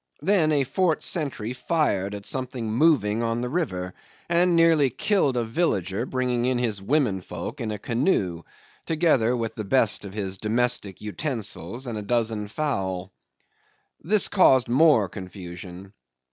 Then 0.21 0.51
a 0.51 0.63
fort 0.63 1.03
sentry 1.03 1.53
fired 1.53 2.15
at 2.15 2.25
something 2.25 2.71
moving 2.71 3.21
on 3.21 3.41
the 3.41 3.49
river, 3.51 3.93
and 4.27 4.55
nearly 4.55 4.89
killed 4.89 5.37
a 5.37 5.43
villager 5.43 6.07
bringing 6.07 6.45
in 6.45 6.57
his 6.57 6.81
women 6.81 7.21
folk 7.21 7.61
in 7.61 7.69
a 7.69 7.77
canoe 7.77 8.41
together 8.87 9.37
with 9.37 9.53
the 9.53 9.63
best 9.63 10.03
of 10.03 10.15
his 10.15 10.39
domestic 10.39 11.01
utensils 11.01 11.85
and 11.85 11.99
a 11.99 12.01
dozen 12.01 12.47
fowls. 12.47 13.11
This 14.03 14.27
caused 14.27 14.67
more 14.67 15.07
confusion. 15.07 15.93